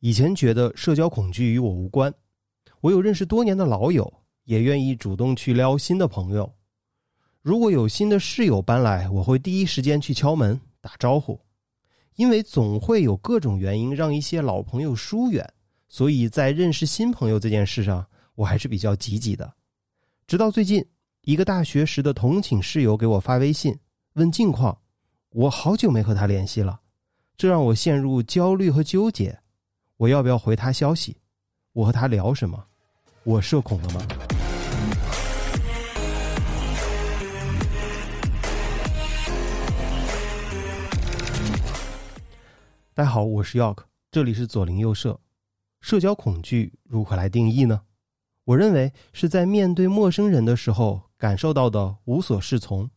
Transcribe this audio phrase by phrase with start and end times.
[0.00, 2.12] 以前觉得社交恐惧与我无关，
[2.80, 4.12] 我有认识多年的老友，
[4.44, 6.52] 也愿意主动去撩新的朋友。
[7.40, 11.40] 如果有新的室友搬来，我会第一时间去敲门打招呼，
[12.16, 15.48] 因为总会有各种原因让一些老朋友疏远，
[15.88, 19.54] 所以在认识新朋友这件事上，我还是比较积极的。
[20.26, 20.84] 直到最近，
[21.22, 23.76] 一个大学时的同寝室友给我发微信
[24.14, 24.76] 问近况，
[25.30, 26.80] 我好久没和他联系了，
[27.36, 29.38] 这让我陷入焦虑和纠结。
[29.98, 31.16] 我要不要回他消息？
[31.72, 32.62] 我和他聊什么？
[33.22, 34.06] 我社恐了吗？
[42.92, 45.18] 大家好，我是 York，这里是左邻右舍。
[45.80, 47.80] 社交恐惧如何来定义呢？
[48.44, 52.90] 我认为是在面对陌生人的时候感受到的无所适从。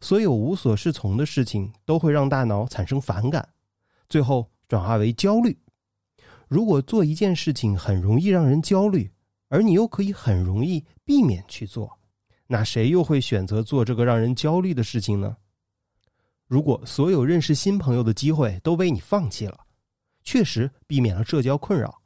[0.00, 3.48] 所有无所适从的事情都会让大脑产生反感，
[4.08, 5.56] 最后转化为焦虑。
[6.50, 9.08] 如果做一件事情很容易让人焦虑，
[9.50, 11.96] 而你又可以很容易避免去做，
[12.48, 15.36] 那谁又会选择做这个让人焦虑的事情呢？
[16.48, 19.60] 如果所有认识新朋友的机会都被你放弃了，
[20.24, 22.02] 确实避免了社交困扰，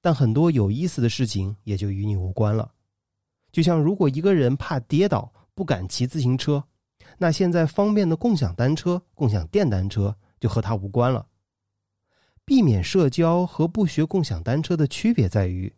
[0.00, 2.72] 但很多有意思的事情也就与你无关了。
[3.52, 6.64] 就像如果一个人怕跌倒不敢骑自行车，
[7.18, 11.26] 那现在方便的共享单车、共享电单车就和他无关了。
[12.46, 15.74] 避免社交和不学共享单车的区别在于，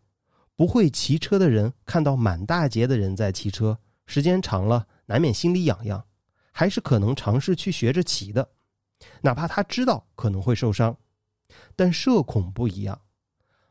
[0.56, 6.04] 不会骑车的人看到满大街的人在骑车，时间长了难免心里痒痒，
[6.50, 8.48] 还是可能尝试去学着骑的，
[9.20, 10.96] 哪怕他知道可能会受伤。
[11.76, 13.00] 但社恐不一样，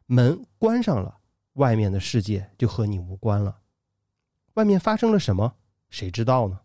[0.05, 1.17] 门关上了，
[1.53, 3.57] 外面的世界就和你无关了。
[4.53, 5.55] 外面发生了什么，
[5.89, 6.61] 谁知道呢？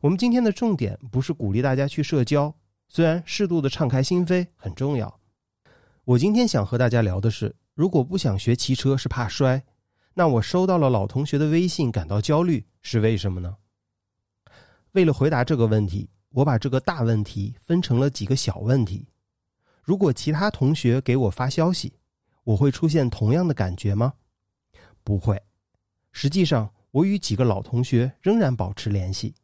[0.00, 2.54] 我们今天的重点不是鼓励大家去社交，
[2.88, 5.18] 虽然适度的敞开心扉很重要。
[6.06, 9.62] 我今天想和大家聊的是，如果不想学骑车是怕摔，
[10.12, 13.56] 那我收到了老同学的微信感到焦虑是为什么呢？
[14.92, 19.08] 为了回答这个问题，我把这个大问题分成了几个小问题。
[19.82, 21.90] 如果其他同学给我发消息，
[22.42, 24.12] 我会出现同样的感觉吗？
[25.02, 25.42] 不会。
[26.12, 29.34] 实际上，我与几个老同学仍然保持联系。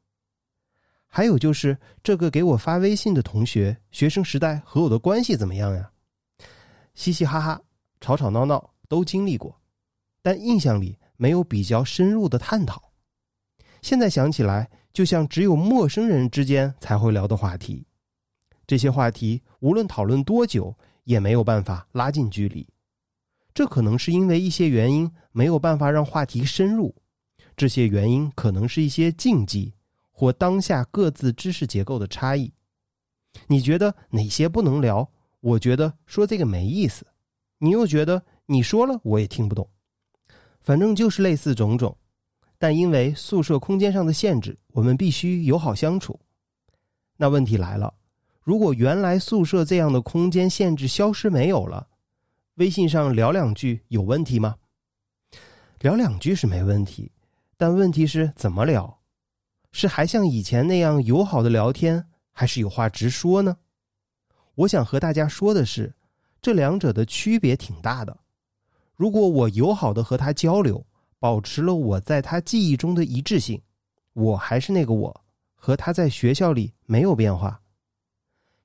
[1.06, 5.90] 还有就是，这个给我发微信的同学，学生时代和我的关系怎么样呀？
[7.00, 7.62] 嘻嘻哈哈，
[7.98, 9.58] 吵吵闹闹都经历过，
[10.20, 12.92] 但印象里没有比较深入的探讨。
[13.80, 17.86] 现在想起来，就像只有陌生人之间才会聊的话题。
[18.66, 22.68] 这些话题无论讨论多久，也没有办法拉近距离。
[23.54, 26.94] 这可能是因为一些原因没有办法让话题深入。
[27.56, 29.72] 这些原因可能是一些禁忌
[30.12, 32.52] 或当下各自知识结构的差异。
[33.46, 35.10] 你觉得哪些不能聊？
[35.40, 37.06] 我觉得说这个没意思，
[37.58, 39.68] 你又觉得你说了我也听不懂，
[40.60, 41.96] 反正就是类似种种。
[42.58, 46.20] 但因为宿舍空间上的限制，我们必须友好相处。
[47.16, 47.94] 那问题来了，
[48.42, 51.88] 如果原来宿舍这样的空间限制消失没有了，
[52.56, 54.56] 微信上聊两句有问题吗？
[55.80, 57.10] 聊两句是没问题，
[57.56, 59.00] 但问题是怎么聊？
[59.72, 63.56] 是还像以前那样友好的聊天，还是有话直说呢？
[64.60, 65.94] 我想和大家说的是，
[66.42, 68.14] 这两者的区别挺大的。
[68.94, 70.84] 如果我友好的和他交流，
[71.18, 73.62] 保持了我在他记忆中的一致性，
[74.12, 77.62] 我还是那个我，和他在学校里没有变化。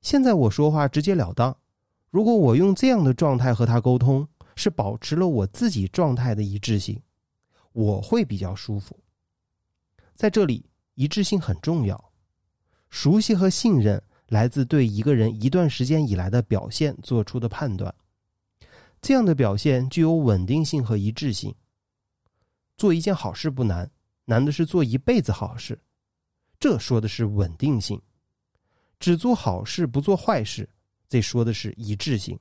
[0.01, 1.55] 现在我说话直截了当，
[2.09, 7.01] 如果我用这样的状态和他沟通，是保持了我自己状态的一致性，
[7.71, 8.99] 我会比较舒服。
[10.13, 12.11] 在这里，一致性很重要，
[12.89, 14.03] 熟悉和信任。
[14.27, 17.93] 来自对一个人一段时间以来的表现做出的判断，
[18.99, 21.53] 这样的表现具有稳定性和一致性。
[22.75, 23.89] 做一件好事不难，
[24.25, 25.79] 难的是做一辈子好事，
[26.59, 28.01] 这说的是稳定性。
[28.99, 30.67] 只做好事不做坏事，
[31.07, 32.39] 这说的是一致性。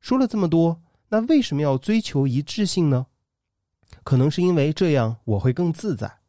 [0.00, 3.06] 说了这么多，那为什么要追求一致性呢？
[4.04, 6.20] 可能是因为这样我会更自在。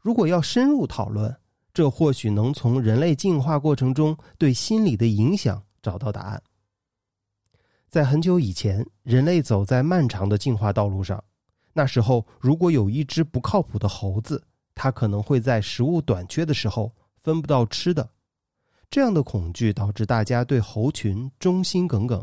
[0.00, 1.36] 如果要深入讨论。
[1.78, 6.42] 这或许能从人类进化过程中对心理的影响找到答案。
[7.88, 11.22] 在很久以前，人类走在漫长的进化道路上，
[11.72, 14.44] 那时候如果有一只不靠谱的猴子，
[14.74, 16.92] 它可能会在食物短缺的时候
[17.22, 18.10] 分不到吃的。
[18.90, 22.20] 这样的恐惧导致大家对猴群忠心耿耿，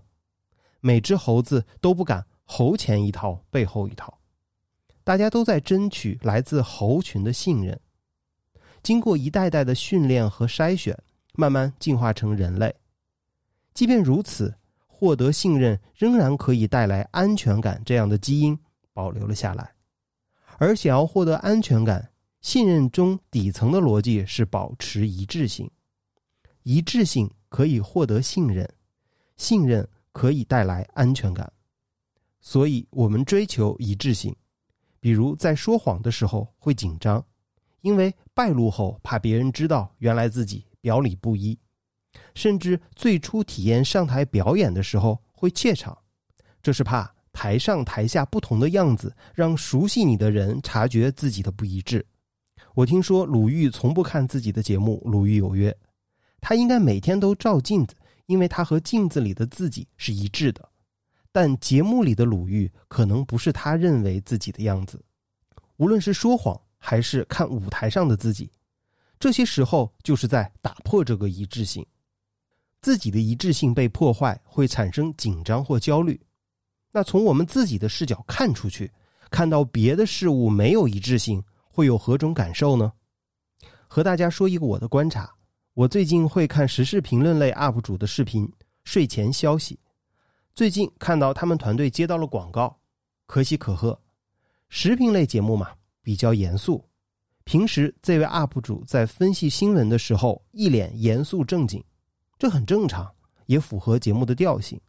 [0.81, 4.19] 每只猴子都不敢猴前一套背后一套，
[5.05, 7.79] 大家都在争取来自猴群的信任。
[8.85, 10.95] 经过一代代的训练和筛选，
[11.33, 12.71] 慢慢进化成人类。
[13.73, 14.55] 即便如此，
[14.85, 18.55] 获得信任仍然可以带来安全感这样的基因
[18.93, 19.73] 保留了下来，
[20.59, 22.11] 而想要获得安全感，
[22.41, 25.67] 信任中底层的逻辑是保持一致性，
[26.61, 28.71] 一致性可以获得信任，
[29.35, 31.51] 信任可以带来安全感，
[32.39, 34.35] 所以我们追求一致性。
[34.99, 37.25] 比如在说谎的时候会紧张，
[37.85, 41.55] 因为败露后怕别人知道原来自己表里不一。
[42.33, 45.95] 甚至最初体验上台表演的时候会怯场，
[46.63, 52.03] 这是怕台上台下不同的样子让熟悉你的人察觉自己的不一致。
[52.73, 55.69] 我听说鲁豫从不看自己的节目《鲁豫有约》，
[56.41, 57.95] 他应该每天都照镜子，
[58.25, 60.67] 因为他和镜子里的自己是一致的。
[61.31, 65.05] 但节目里的鲁豫可能不是他认为自己的样子。
[65.77, 68.47] 无论是说谎还是看舞台上的自己，
[69.19, 71.83] 这些时候就是在打破这个一致性。
[72.79, 76.21] 自己的一致性被破坏，会产生紧张或焦虑。
[76.91, 78.91] 那从我们自己的视角看出去，
[79.31, 82.93] 看到别的事物没有一致性，会有何种感受呢？
[83.87, 85.33] 和大家说一个我的观察：
[85.73, 88.47] 我最近会看时事评论类 UP 主的视频，
[88.83, 89.79] 睡前消息。
[90.53, 92.77] 最近看到他们团队接到了广告，
[93.25, 93.99] 可喜可贺。
[94.69, 95.71] 时评类节目嘛，
[96.05, 96.85] 比较严肃。
[97.45, 101.83] 平时这位 UP 主在分析新闻的时候，一脸严肃正经。
[102.37, 103.11] 这很正常，
[103.47, 104.79] 也符合节目的调性。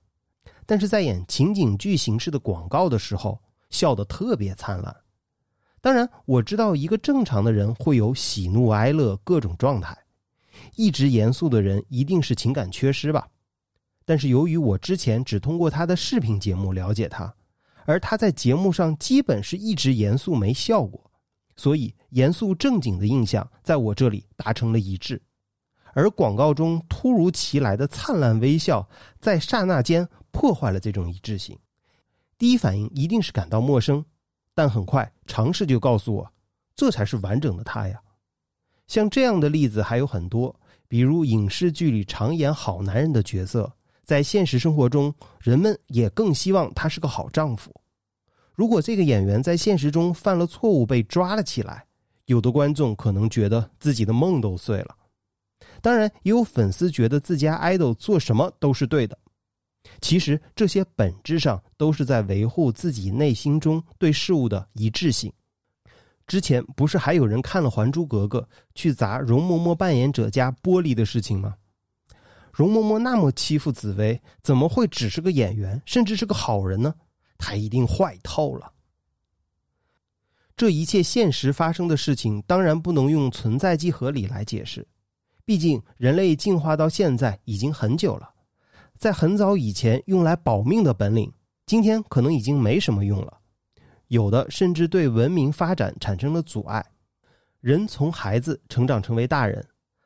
[0.66, 3.40] 但是在演情景剧形式的广告的时候，
[3.70, 4.94] 笑得特别灿烂。
[5.80, 9.96] 当然，我知道一个正常的人会有喜怒哀乐各种状态，
[10.74, 13.26] 一直严肃的人一定是情感缺失吧。
[14.04, 17.32] 但是由于我之前只通过他的视频节目了解他，
[17.84, 21.05] 而他在节目上基本是一直严肃没笑过，
[21.56, 25.20] 所以严肃正经的印象在我这里达成了一致。
[25.94, 28.86] 而广告中突如其来的灿烂微笑，
[29.18, 31.58] 在刹那间破坏了这种一致性。
[32.36, 34.04] 第一反应一定是感到陌生，
[34.54, 36.30] 但很快尝试就告诉我，
[36.74, 37.98] 这才是完整的他呀。
[38.86, 40.54] 像这样的例子还有很多，
[40.86, 43.72] 比如影视剧里常演好男人的角色，
[44.04, 47.74] 在现实生活中，人们也更希望他是个好丈夫。
[48.56, 51.84] 如果这个演员在现实中犯了错误被抓了起来，
[52.24, 54.96] 有的观众可能觉得自己的梦都碎了。
[55.82, 59.16] 当然，也有粉丝觉得自家 idol 做什么都是对的。
[60.00, 65.30] 其实，这些本质上都是在维护自己内心中对事物的一致性。
[66.26, 68.40] 之前不是还有人看了《还珠格格》
[68.74, 71.54] 去砸容嬷嬷扮演者家玻璃的事情吗？
[72.52, 76.94] 容嬷嬷那么欺负紫薇，怎么会只是个演员，甚至是个好人呢？
[77.38, 78.72] 他一定坏透了。
[80.56, 84.86] 这一切现实发生的事情，当然不能用存在即合理来解释。
[85.44, 88.28] 毕竟，人类进化到现在已经很久了，
[88.96, 91.32] 在很早以前用来保命的本领，
[91.66, 93.38] 今天可能已经没什么用了，
[94.08, 96.84] 有的甚至对文明发展产生了阻碍。
[97.60, 99.62] 人从孩子成长成为大人，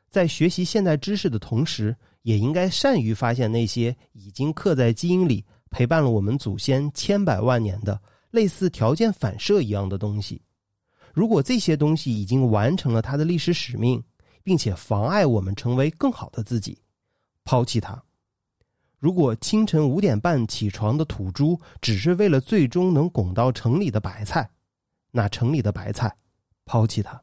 [0.09, 10.39] 在学习现代知识的同时，也应该善于发现那些已经刻在基因里、陪伴了我们祖先千百万年的类似条件反射一样的东西。
[11.13, 14.03] 如果这些东西已经完成了它的历史使命，
[14.43, 16.77] 并且妨碍我们成为更好的自己，
[17.43, 18.01] 抛弃它。
[18.99, 24.47] 如果清晨五点半起床的土猪只是为了最终能拱到城里的白菜，
[25.09, 26.15] 那城里的白菜，
[26.65, 27.19] 抛弃它。